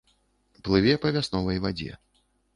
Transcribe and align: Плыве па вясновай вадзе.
Плыве 0.67 0.95
па 1.03 1.13
вясновай 1.19 1.63
вадзе. 1.69 1.91